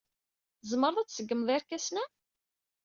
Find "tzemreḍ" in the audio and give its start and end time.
0.59-0.97